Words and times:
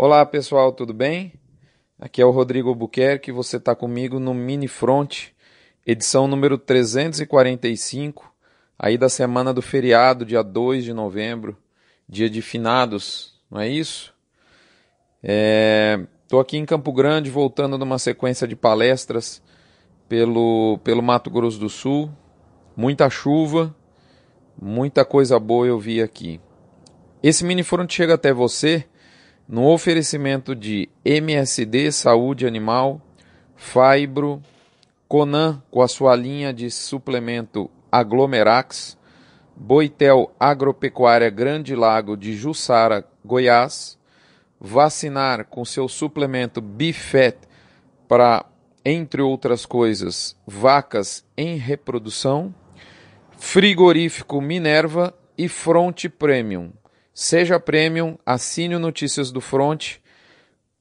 Olá 0.00 0.24
pessoal, 0.24 0.70
tudo 0.70 0.94
bem? 0.94 1.32
Aqui 1.98 2.22
é 2.22 2.24
o 2.24 2.30
Rodrigo 2.30 2.68
Albuquerque, 2.68 3.32
você 3.32 3.56
está 3.56 3.74
comigo 3.74 4.20
no 4.20 4.32
Mini 4.32 4.68
Front, 4.68 5.30
edição 5.84 6.28
número 6.28 6.56
345, 6.56 8.32
aí 8.78 8.96
da 8.96 9.08
semana 9.08 9.52
do 9.52 9.60
feriado, 9.60 10.24
dia 10.24 10.40
2 10.40 10.84
de 10.84 10.92
novembro, 10.92 11.58
dia 12.08 12.30
de 12.30 12.40
finados, 12.40 13.34
não 13.50 13.60
é 13.60 13.68
isso? 13.68 14.14
Estou 15.20 16.38
é, 16.38 16.42
aqui 16.42 16.58
em 16.58 16.64
Campo 16.64 16.92
Grande, 16.92 17.28
voltando 17.28 17.76
numa 17.76 17.98
sequência 17.98 18.46
de 18.46 18.54
palestras 18.54 19.42
pelo, 20.08 20.78
pelo 20.84 21.02
Mato 21.02 21.28
Grosso 21.28 21.58
do 21.58 21.68
Sul, 21.68 22.08
muita 22.76 23.10
chuva, 23.10 23.74
muita 24.62 25.04
coisa 25.04 25.40
boa 25.40 25.66
eu 25.66 25.76
vi 25.76 26.00
aqui. 26.00 26.40
Esse 27.20 27.44
Mini 27.44 27.64
Front 27.64 27.92
chega 27.92 28.14
até 28.14 28.32
você 28.32 28.86
no 29.48 29.66
oferecimento 29.72 30.54
de 30.54 30.90
MSD 31.02 31.90
Saúde 31.90 32.46
Animal, 32.46 33.00
Fibro, 33.56 34.42
Conan 35.08 35.62
com 35.70 35.80
a 35.80 35.88
sua 35.88 36.14
linha 36.14 36.52
de 36.52 36.70
suplemento 36.70 37.70
Aglomerax, 37.90 38.98
Boitel 39.56 40.30
Agropecuária 40.38 41.30
Grande 41.30 41.74
Lago 41.74 42.14
de 42.14 42.36
Jussara, 42.36 43.06
Goiás, 43.24 43.96
Vacinar 44.60 45.46
com 45.46 45.64
seu 45.64 45.88
suplemento 45.88 46.60
Bifet 46.60 47.38
para, 48.06 48.44
entre 48.84 49.22
outras 49.22 49.64
coisas, 49.64 50.36
vacas 50.46 51.24
em 51.36 51.56
reprodução, 51.56 52.52
Frigorífico 53.38 54.40
Minerva 54.40 55.14
e 55.38 55.48
Front 55.48 56.08
Premium 56.18 56.72
Seja 57.20 57.58
Premium, 57.58 58.16
assine 58.24 58.76
o 58.76 58.78
Notícias 58.78 59.32
do 59.32 59.40
Front, 59.40 59.96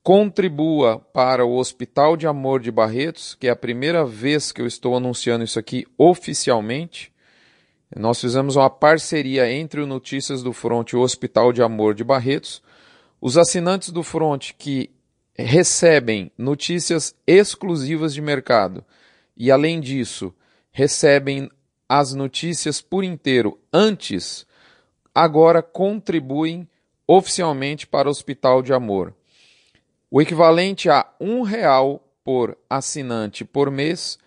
contribua 0.04 1.00
para 1.12 1.44
o 1.44 1.58
Hospital 1.58 2.16
de 2.16 2.28
Amor 2.28 2.59
de 2.59 2.70
Barretos, 2.70 3.34
que 3.34 3.48
é 3.48 3.50
a 3.50 3.56
primeira 3.56 4.06
vez 4.06 4.52
que 4.52 4.61
eu 4.61 4.67
estou 4.67 4.95
anunciando 4.95 5.44
isso 5.44 5.58
aqui 5.58 5.88
oficialmente. 5.98 7.11
Nós 7.95 8.22
fizemos 8.22 8.56
uma 8.56 8.70
parceria 8.70 9.52
entre 9.52 9.81
o 9.81 9.88
Notícias 9.88 10.44
do 10.44 10.53
Front 10.53 10.92
e 10.92 10.95
o 10.95 11.02
Hospital 11.02 11.52
de 11.52 11.64
Amor 11.64 11.95
de 11.95 12.03
Barretos. 12.03 12.61
Os 13.20 13.36
assinantes 13.36 13.89
do 13.89 14.04
Front 14.04 14.52
que 14.59 14.92
recebem 15.33 16.31
notícias 16.38 17.16
exclusivas 17.26 18.14
de 18.14 18.22
mercado 18.22 18.86
e, 19.36 19.50
além 19.50 19.80
disso, 19.80 20.31
recebem 20.72 21.50
as 21.89 22.14
notícias 22.14 22.80
por 22.80 23.04
inteiro 23.04 23.59
antes 23.73 24.45
agora 25.18 25.64
contribuem 25.64 26.70
oficialmente 27.08 27.88
para 27.88 28.08
o 28.08 28.12
Hospital 28.12 28.62
de 28.62 28.72
Amor. 28.72 29.16
O 30.12 30.22
equivalente 30.22 30.92
a 30.92 31.08
um 31.20 31.42
real 31.42 32.08
por 32.23 32.56
assinante 32.70 33.44
por 33.44 33.72
mês 33.72 34.20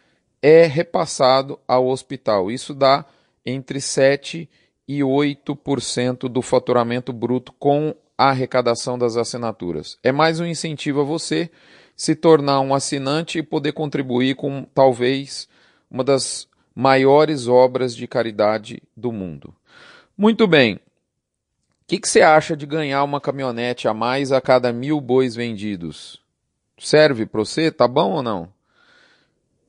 é 0.42 0.66
repassado 0.66 1.60
ao 1.68 1.86
hospital. 1.86 2.50
Isso 2.50 2.74
dá 2.74 3.04
entre 3.46 3.80
7 3.80 4.50
e 4.88 4.98
8% 4.98 6.28
do 6.28 6.42
faturamento 6.42 7.12
bruto 7.12 7.52
com 7.52 7.94
a 8.18 8.30
arrecadação 8.30 8.98
das 8.98 9.16
assinaturas. 9.16 9.96
É 10.02 10.10
mais 10.10 10.40
um 10.40 10.44
incentivo 10.44 11.02
a 11.02 11.04
você 11.04 11.52
se 11.94 12.16
tornar 12.16 12.62
um 12.62 12.74
assinante 12.74 13.38
e 13.38 13.44
poder 13.44 13.74
contribuir 13.74 14.34
com 14.34 14.66
talvez 14.74 15.46
uma 15.88 16.02
das 16.02 16.48
maiores 16.74 17.46
obras 17.46 17.94
de 17.94 18.08
caridade 18.08 18.82
do 18.96 19.12
mundo. 19.12 19.54
Muito 20.20 20.46
bem. 20.46 20.74
O 20.74 20.80
que, 21.86 21.98
que 21.98 22.06
você 22.06 22.20
acha 22.20 22.54
de 22.54 22.66
ganhar 22.66 23.02
uma 23.04 23.22
caminhonete 23.22 23.88
a 23.88 23.94
mais 23.94 24.32
a 24.32 24.38
cada 24.38 24.70
mil 24.70 25.00
bois 25.00 25.34
vendidos? 25.34 26.20
Serve 26.78 27.24
para 27.24 27.40
você? 27.40 27.70
Tá 27.70 27.88
bom 27.88 28.10
ou 28.16 28.22
não? 28.22 28.52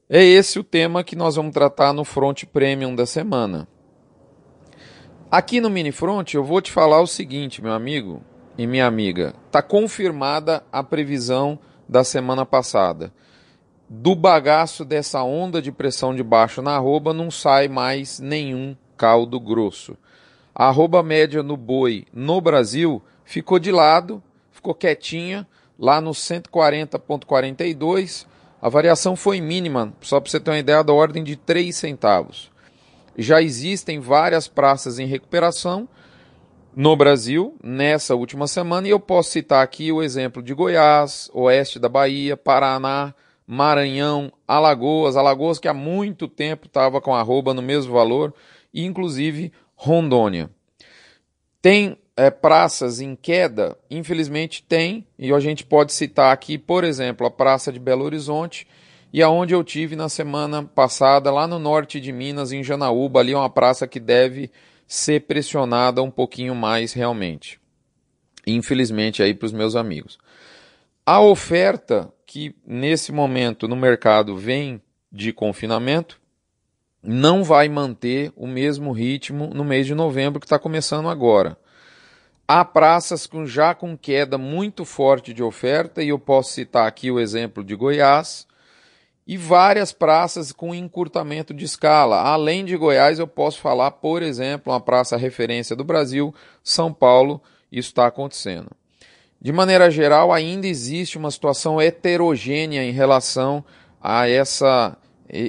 É 0.10 0.22
esse 0.22 0.60
o 0.60 0.64
tema 0.66 1.06
que 1.06 1.16
nós 1.16 1.38
vamos 1.38 1.54
tratar 1.54 1.94
no 1.94 2.04
Front 2.04 2.44
Premium 2.44 2.94
da 2.94 3.06
semana. 3.06 3.66
Aqui 5.32 5.62
no 5.62 5.70
Mini 5.70 5.94
Front 5.94 6.34
eu 6.34 6.44
vou 6.44 6.60
te 6.62 6.70
falar 6.70 7.00
o 7.00 7.08
seguinte, 7.08 7.62
meu 7.62 7.72
amigo 7.72 8.22
e 8.58 8.68
minha 8.68 8.86
amiga. 8.86 9.34
Tá 9.50 9.62
confirmada 9.62 10.66
a 10.70 10.84
previsão 10.84 11.58
da 11.88 12.04
semana 12.04 12.46
passada. 12.46 13.14
Do 13.88 14.16
bagaço 14.16 14.84
dessa 14.84 15.24
onda 15.24 15.62
de 15.62 15.72
pressão 15.72 16.14
de 16.14 16.24
baixo 16.24 16.62
na 16.62 16.76
arroba 16.76 17.14
não 17.14 17.32
sai 17.32 17.70
mais 17.70 18.20
nenhum 18.20 18.76
caldo 18.98 19.40
grosso. 19.40 19.96
A 20.54 20.68
arroba 20.68 21.02
média 21.02 21.42
no 21.42 21.56
boi 21.56 22.06
no 22.14 22.42
Brasil 22.42 23.02
ficou 23.24 23.58
de 23.58 23.72
lado, 23.72 24.22
ficou 24.52 24.76
quietinha, 24.76 25.48
lá 25.80 26.02
no 26.02 26.12
140,42. 26.12 28.28
A 28.62 28.70
variação 28.70 29.16
foi 29.16 29.42
mínima, 29.42 29.92
só 30.02 30.20
para 30.20 30.30
você 30.30 30.40
ter 30.40 30.52
uma 30.52 30.60
ideia 30.60 30.84
da 30.84 30.94
ordem 30.94 31.24
de 31.24 31.36
3 31.36 31.76
centavos. 31.76 32.52
Já 33.18 33.42
existem 33.42 34.00
várias 34.00 34.48
praças 34.48 35.00
em 35.00 35.08
recuperação 35.08 35.90
no 36.76 36.96
Brasil 36.96 37.56
nessa 37.62 38.16
última 38.16 38.48
semana 38.48 38.88
e 38.88 38.92
eu 38.92 39.00
posso 39.00 39.32
citar 39.32 39.64
aqui 39.64 39.92
o 39.92 40.02
exemplo 40.02 40.42
de 40.42 40.54
Goiás, 40.54 41.30
oeste 41.34 41.80
da 41.80 41.90
Bahia, 41.90 42.38
Paraná, 42.38 43.14
Maranhão, 43.46 44.32
Alagoas, 44.48 45.18
Alagoas 45.18 45.60
que 45.60 45.68
há 45.68 45.74
muito 45.74 46.28
tempo 46.28 46.68
estava 46.68 47.02
com 47.02 47.14
arroba 47.14 47.54
no 47.54 47.62
mesmo 47.62 47.92
valor, 47.92 48.34
e 48.74 48.86
inclusive 48.86 49.52
Rondônia. 49.84 50.48
Tem 51.60 51.98
é, 52.16 52.30
praças 52.30 53.02
em 53.02 53.16
queda? 53.16 53.76
Infelizmente 53.90 54.62
tem, 54.62 55.08
e 55.18 55.34
a 55.34 55.40
gente 55.40 55.66
pode 55.66 55.92
citar 55.92 56.32
aqui, 56.32 56.56
por 56.56 56.84
exemplo, 56.84 57.26
a 57.26 57.32
Praça 57.32 57.72
de 57.72 57.80
Belo 57.80 58.04
Horizonte, 58.04 58.68
e 59.12 59.24
aonde 59.24 59.56
eu 59.56 59.64
tive 59.64 59.96
na 59.96 60.08
semana 60.08 60.62
passada, 60.62 61.32
lá 61.32 61.48
no 61.48 61.58
norte 61.58 62.00
de 62.00 62.12
Minas, 62.12 62.52
em 62.52 62.64
Janaúba, 62.64 63.22
ali 63.22 63.32
é 63.32 63.36
uma 63.38 63.50
praça 63.50 63.88
que 63.88 64.00
deve 64.00 64.52
ser 64.86 65.22
pressionada 65.22 66.04
um 66.04 66.12
pouquinho 66.12 66.54
mais 66.54 66.94
realmente. 66.94 67.60
Infelizmente 68.46 69.24
aí 69.24 69.34
para 69.34 69.48
os 69.48 69.52
meus 69.52 69.76
amigos. 69.76 70.20
A 71.04 71.20
oferta 71.20 72.14
que 72.28 72.54
nesse 72.64 73.12
momento 73.12 73.68
no 73.68 73.76
mercado 73.76 74.38
vem 74.38 74.80
de 75.12 75.34
confinamento 75.34 76.21
não 77.04 77.44
vai 77.44 77.68
manter 77.68 78.32
o 78.36 78.46
mesmo 78.46 78.92
ritmo 78.92 79.50
no 79.54 79.64
mês 79.64 79.88
de 79.88 79.96
novembro 79.96 80.40
que 80.40 80.46
está 80.46 80.60
começando 80.60 81.10
agora. 81.10 81.58
Há 82.48 82.66
praças 82.66 83.26
com, 83.26 83.46
já 83.46 83.74
com 83.74 83.98
queda 83.98 84.38
muito 84.38 84.84
forte 84.84 85.34
de 85.34 85.42
oferta, 85.42 86.04
e 86.04 86.10
eu 86.10 86.20
posso 86.20 86.52
citar 86.52 86.88
aqui 86.88 87.10
o 87.10 87.20
exemplo 87.20 87.64
de 87.64 87.76
Goiás, 87.76 88.46
e 89.26 89.38
várias 89.38 89.94
praças 89.94 90.52
com 90.52 90.76
encurtamento 90.76 91.54
de 91.54 91.64
escala. 91.64 92.22
Além 92.22 92.66
de 92.66 92.76
Goiás, 92.76 93.20
eu 93.20 93.28
posso 93.28 93.60
falar, 93.60 93.92
por 93.92 94.22
exemplo, 94.22 94.74
uma 94.74 94.82
praça 94.82 95.16
referência 95.16 95.76
do 95.76 95.84
Brasil, 95.84 96.36
São 96.64 96.92
Paulo, 96.92 97.42
isso 97.72 97.90
está 97.90 98.08
acontecendo. 98.08 98.70
De 99.40 99.52
maneira 99.52 99.90
geral, 99.90 100.34
ainda 100.34 100.68
existe 100.68 101.18
uma 101.18 101.32
situação 101.32 101.80
heterogênea 101.80 102.84
em 102.84 102.92
relação 102.92 103.64
a 104.02 104.28
essa, 104.28 104.98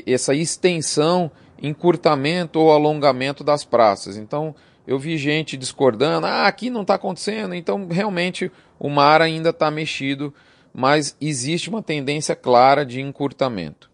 essa 0.07 0.35
extensão 0.35 1.31
encurtamento 1.63 2.59
ou 2.59 2.73
alongamento 2.73 3.45
das 3.45 3.65
praças. 3.65 4.17
Então, 4.17 4.55
eu 4.87 4.99
vi 4.99 5.17
gente 5.17 5.57
discordando, 5.57 6.27
ah, 6.27 6.47
aqui 6.47 6.69
não 6.69 6.83
está 6.83 6.95
acontecendo, 6.95 7.55
então 7.55 7.87
realmente 7.89 8.51
o 8.79 8.89
mar 8.89 9.23
ainda 9.23 9.51
está 9.51 9.71
mexido, 9.71 10.35
mas 10.75 11.17
existe 11.21 11.71
uma 11.71 11.83
tendência 11.83 12.35
clara 12.35 12.85
de 12.85 13.01
encurtamento. 13.01 13.91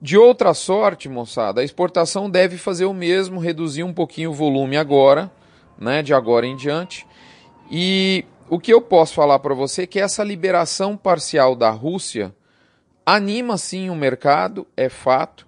De 0.00 0.18
outra 0.18 0.52
sorte, 0.52 1.08
moçada, 1.08 1.60
a 1.60 1.64
exportação 1.64 2.28
deve 2.28 2.58
fazer 2.58 2.86
o 2.86 2.92
mesmo, 2.92 3.38
reduzir 3.38 3.84
um 3.84 3.94
pouquinho 3.94 4.30
o 4.30 4.34
volume 4.34 4.76
agora, 4.76 5.30
né, 5.78 6.02
de 6.02 6.12
agora 6.12 6.44
em 6.44 6.56
diante. 6.56 7.06
E 7.70 8.24
o 8.50 8.58
que 8.58 8.72
eu 8.72 8.80
posso 8.80 9.14
falar 9.14 9.38
para 9.38 9.54
você 9.54 9.82
é 9.82 9.86
que 9.86 10.00
essa 10.00 10.24
liberação 10.24 10.96
parcial 10.96 11.54
da 11.54 11.70
Rússia 11.70 12.34
anima 13.06 13.56
sim 13.56 13.90
o 13.90 13.94
mercado, 13.94 14.66
é 14.76 14.88
fato, 14.88 15.46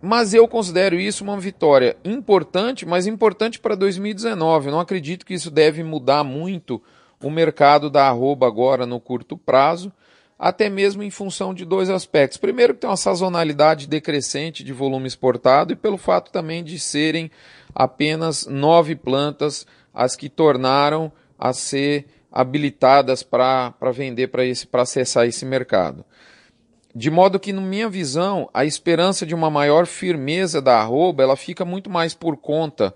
mas 0.00 0.32
eu 0.32 0.46
considero 0.46 0.98
isso 0.98 1.24
uma 1.24 1.38
vitória 1.38 1.96
importante, 2.04 2.86
mas 2.86 3.06
importante 3.06 3.58
para 3.58 3.74
2019. 3.74 4.66
Eu 4.66 4.72
não 4.72 4.80
acredito 4.80 5.26
que 5.26 5.34
isso 5.34 5.50
deve 5.50 5.82
mudar 5.82 6.22
muito 6.22 6.80
o 7.22 7.30
mercado 7.30 7.90
da 7.90 8.06
arroba 8.06 8.46
agora 8.46 8.86
no 8.86 9.00
curto 9.00 9.36
prazo, 9.36 9.92
até 10.38 10.70
mesmo 10.70 11.02
em 11.02 11.10
função 11.10 11.52
de 11.52 11.64
dois 11.64 11.90
aspectos. 11.90 12.38
Primeiro, 12.38 12.74
que 12.74 12.80
tem 12.80 12.90
uma 12.90 12.96
sazonalidade 12.96 13.88
decrescente 13.88 14.62
de 14.62 14.72
volume 14.72 15.08
exportado, 15.08 15.72
e 15.72 15.76
pelo 15.76 15.96
fato 15.96 16.30
também 16.30 16.62
de 16.62 16.78
serem 16.78 17.28
apenas 17.74 18.46
nove 18.46 18.94
plantas 18.94 19.66
as 19.92 20.14
que 20.14 20.28
tornaram 20.28 21.10
a 21.36 21.52
ser 21.52 22.06
habilitadas 22.30 23.24
para 23.24 23.74
vender 23.92 24.28
para 24.28 24.82
acessar 24.82 25.26
esse 25.26 25.44
mercado. 25.44 26.04
De 26.98 27.12
modo 27.12 27.38
que, 27.38 27.52
na 27.52 27.60
minha 27.60 27.88
visão, 27.88 28.50
a 28.52 28.64
esperança 28.64 29.24
de 29.24 29.32
uma 29.32 29.48
maior 29.48 29.86
firmeza 29.86 30.60
da 30.60 30.80
arroba 30.80 31.22
ela 31.22 31.36
fica 31.36 31.64
muito 31.64 31.88
mais 31.88 32.12
por 32.12 32.36
conta 32.36 32.92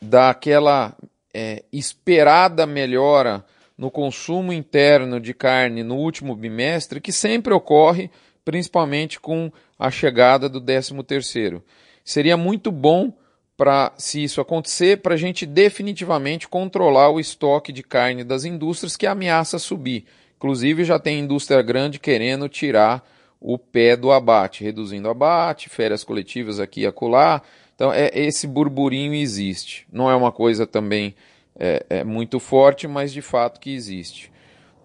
daquela 0.00 0.96
é, 1.34 1.64
esperada 1.72 2.64
melhora 2.68 3.44
no 3.76 3.90
consumo 3.90 4.52
interno 4.52 5.18
de 5.18 5.34
carne 5.34 5.82
no 5.82 5.96
último 5.96 6.36
bimestre, 6.36 7.00
que 7.00 7.10
sempre 7.10 7.52
ocorre, 7.52 8.12
principalmente 8.44 9.18
com 9.18 9.50
a 9.76 9.90
chegada 9.90 10.48
do 10.48 10.60
13 10.60 11.02
terceiro. 11.02 11.64
Seria 12.04 12.36
muito 12.36 12.70
bom 12.70 13.12
para, 13.56 13.92
se 13.98 14.22
isso 14.22 14.40
acontecer, 14.40 14.98
para 14.98 15.14
a 15.14 15.18
gente 15.18 15.44
definitivamente 15.44 16.46
controlar 16.46 17.10
o 17.10 17.18
estoque 17.18 17.72
de 17.72 17.82
carne 17.82 18.22
das 18.22 18.44
indústrias 18.44 18.96
que 18.96 19.04
ameaça 19.04 19.58
subir. 19.58 20.06
Inclusive 20.40 20.84
já 20.84 20.98
tem 20.98 21.20
indústria 21.20 21.60
grande 21.60 21.98
querendo 21.98 22.48
tirar 22.48 23.06
o 23.38 23.58
pé 23.58 23.94
do 23.94 24.10
abate, 24.10 24.64
reduzindo 24.64 25.06
o 25.06 25.10
abate, 25.10 25.68
férias 25.68 26.02
coletivas 26.02 26.58
aqui 26.58 26.80
e 26.80 26.86
acolá. 26.86 27.42
Então, 27.74 27.92
é, 27.92 28.10
esse 28.14 28.46
burburinho 28.46 29.12
existe. 29.12 29.86
Não 29.92 30.10
é 30.10 30.16
uma 30.16 30.32
coisa 30.32 30.66
também 30.66 31.14
é, 31.58 31.84
é 31.90 32.04
muito 32.04 32.40
forte, 32.40 32.88
mas 32.88 33.12
de 33.12 33.20
fato 33.20 33.60
que 33.60 33.74
existe. 33.74 34.32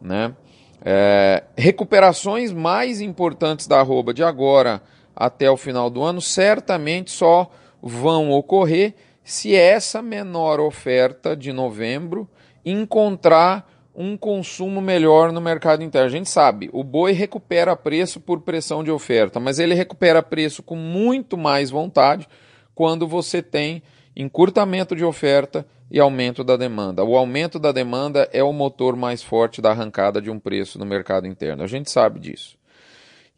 Né? 0.02 0.36
É, 0.84 1.46
recuperações 1.58 2.52
mais 2.52 3.00
importantes 3.00 3.66
da 3.66 3.80
arroba 3.80 4.14
de 4.14 4.26
agora 4.26 4.82
até 5.16 5.50
o 5.50 5.56
final 5.56 5.90
do 5.90 6.04
ano 6.04 6.20
certamente 6.20 7.12
só 7.12 7.50
vão 7.82 8.30
ocorrer 8.30 8.94
se 9.24 9.56
essa 9.56 10.02
menor 10.02 10.60
oferta 10.60 11.34
de 11.34 11.54
novembro 11.54 12.30
encontrar 12.66 13.75
um 13.96 14.18
consumo 14.18 14.82
melhor 14.82 15.32
no 15.32 15.40
mercado 15.40 15.84
interno. 15.84 16.08
A 16.08 16.12
gente 16.12 16.30
sabe, 16.30 16.70
o 16.74 16.84
boi 16.84 17.14
recupera 17.14 17.76
preço 17.76 18.20
por 18.20 18.42
pressão 18.42 18.84
de 18.84 18.92
oferta, 18.92 19.40
mas 19.40 19.58
ele 19.58 19.74
recupera 19.74 20.22
preço 20.22 20.62
com 20.62 20.76
muito 20.76 21.38
mais 21.38 21.70
vontade 21.70 22.28
quando 22.74 23.08
você 23.08 23.42
tem 23.42 23.82
encurtamento 24.16 24.96
de 24.96 25.04
oferta 25.04 25.66
e 25.90 26.00
aumento 26.00 26.44
da 26.44 26.58
demanda. 26.58 27.04
O 27.04 27.16
aumento 27.16 27.58
da 27.58 27.72
demanda 27.72 28.30
é 28.34 28.44
o 28.44 28.52
motor 28.52 28.96
mais 28.96 29.24
forte 29.24 29.62
da 29.62 29.72
arrancada 29.72 30.22
de 30.22 30.30
um 30.30 30.40
preço 30.40 30.78
no 30.78 30.86
mercado 30.86 31.28
interno. 31.28 31.64
A 31.64 31.68
gente 31.68 31.90
sabe 31.90 32.20
disso. 32.20 32.58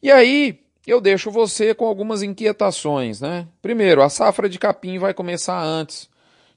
E 0.02 0.12
aí, 0.12 0.60
eu 0.86 1.02
deixo 1.02 1.30
você 1.30 1.74
com 1.74 1.86
algumas 1.86 2.24
inquietações, 2.24 3.20
né? 3.20 3.48
Primeiro, 3.62 4.02
a 4.02 4.10
safra 4.10 4.48
de 4.48 4.58
capim 4.58 4.98
vai 4.98 5.14
começar 5.14 5.62
antes. 5.62 6.10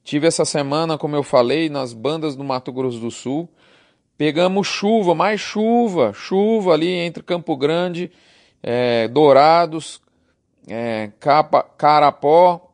Tive 0.05 0.26
essa 0.26 0.44
semana, 0.44 0.97
como 0.97 1.17
eu 1.17 1.23
falei, 1.23 1.69
nas 1.69 1.93
bandas 1.93 2.37
do 2.37 2.44
Mato 2.44 2.73
Grosso 2.73 2.99
do 2.99 3.11
Sul. 3.11 3.49
Pegamos 4.21 4.67
chuva, 4.67 5.15
mais 5.15 5.41
chuva, 5.41 6.13
chuva 6.13 6.75
ali 6.75 6.91
entre 6.91 7.23
Campo 7.23 7.57
Grande, 7.57 8.13
é, 8.63 9.09
Dourados, 9.09 9.99
é, 10.69 11.11
Capa, 11.19 11.63
Carapó, 11.63 12.71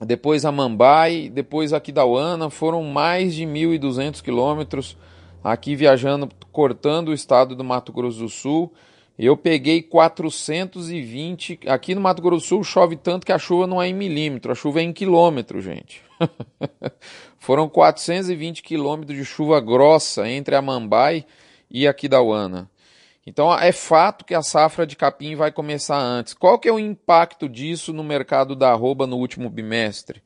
depois 0.00 0.46
a 0.46 0.50
Mambai, 0.50 1.28
depois 1.28 1.74
a 1.74 1.80
Quidauana, 1.80 2.48
foram 2.48 2.82
mais 2.82 3.34
de 3.34 3.44
1.200 3.44 4.22
quilômetros 4.22 4.96
aqui 5.44 5.76
viajando, 5.76 6.30
cortando 6.50 7.08
o 7.08 7.12
estado 7.12 7.54
do 7.54 7.62
Mato 7.62 7.92
Grosso 7.92 8.20
do 8.20 8.28
Sul. 8.30 8.72
Eu 9.22 9.36
peguei 9.36 9.82
420. 9.82 11.60
Aqui 11.66 11.94
no 11.94 12.00
Mato 12.00 12.22
Grosso 12.22 12.46
do 12.46 12.48
Sul 12.48 12.64
chove 12.64 12.96
tanto 12.96 13.26
que 13.26 13.32
a 13.32 13.38
chuva 13.38 13.66
não 13.66 13.80
é 13.80 13.86
em 13.86 13.92
milímetro, 13.92 14.50
a 14.50 14.54
chuva 14.54 14.80
é 14.80 14.82
em 14.82 14.94
quilômetro, 14.94 15.60
gente. 15.60 16.02
Foram 17.38 17.68
420 17.68 18.62
quilômetros 18.62 19.18
de 19.18 19.22
chuva 19.26 19.60
grossa 19.60 20.26
entre 20.26 20.56
a 20.56 20.62
Mambai 20.62 21.26
e 21.70 21.86
a 21.86 21.92
Quidauana. 21.92 22.70
Então 23.26 23.52
é 23.54 23.72
fato 23.72 24.24
que 24.24 24.34
a 24.34 24.40
safra 24.40 24.86
de 24.86 24.96
capim 24.96 25.34
vai 25.34 25.52
começar 25.52 25.98
antes. 25.98 26.32
Qual 26.32 26.58
que 26.58 26.66
é 26.66 26.72
o 26.72 26.78
impacto 26.78 27.46
disso 27.46 27.92
no 27.92 28.02
mercado 28.02 28.56
da 28.56 28.70
arroba 28.70 29.06
no 29.06 29.18
último 29.18 29.50
bimestre? 29.50 30.22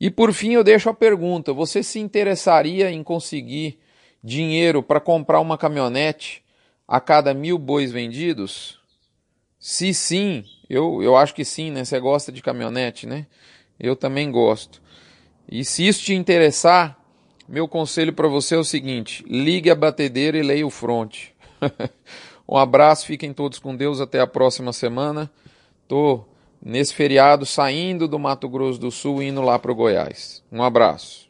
E 0.00 0.10
por 0.10 0.32
fim 0.32 0.54
eu 0.54 0.64
deixo 0.64 0.88
a 0.88 0.94
pergunta: 0.94 1.52
você 1.52 1.80
se 1.80 2.00
interessaria 2.00 2.90
em 2.90 3.04
conseguir 3.04 3.78
dinheiro 4.20 4.82
para 4.82 4.98
comprar 4.98 5.38
uma 5.38 5.56
caminhonete 5.56 6.43
a 6.86 7.00
cada 7.00 7.34
mil 7.34 7.58
bois 7.58 7.90
vendidos? 7.90 8.78
Se 9.58 9.94
sim, 9.94 10.44
eu, 10.68 11.02
eu 11.02 11.16
acho 11.16 11.34
que 11.34 11.44
sim, 11.44 11.70
né? 11.70 11.84
Você 11.84 11.98
gosta 11.98 12.30
de 12.30 12.42
caminhonete, 12.42 13.06
né? 13.06 13.26
Eu 13.78 13.96
também 13.96 14.30
gosto. 14.30 14.82
E 15.50 15.64
se 15.64 15.86
isso 15.86 16.04
te 16.04 16.14
interessar, 16.14 16.98
meu 17.48 17.68
conselho 17.68 18.12
para 18.12 18.28
você 18.28 18.54
é 18.54 18.58
o 18.58 18.64
seguinte: 18.64 19.24
ligue 19.26 19.70
a 19.70 19.74
batedeira 19.74 20.38
e 20.38 20.42
leia 20.42 20.66
o 20.66 20.70
front. 20.70 21.28
um 22.48 22.56
abraço, 22.56 23.06
fiquem 23.06 23.32
todos 23.32 23.58
com 23.58 23.76
Deus, 23.76 24.00
até 24.00 24.20
a 24.20 24.26
próxima 24.26 24.72
semana. 24.72 25.30
Tô 25.86 26.24
nesse 26.62 26.94
feriado 26.94 27.44
saindo 27.44 28.08
do 28.08 28.18
Mato 28.18 28.48
Grosso 28.48 28.80
do 28.80 28.90
Sul 28.90 29.22
e 29.22 29.28
indo 29.28 29.42
lá 29.42 29.58
para 29.58 29.72
o 29.72 29.74
Goiás. 29.74 30.42
Um 30.50 30.62
abraço. 30.62 31.23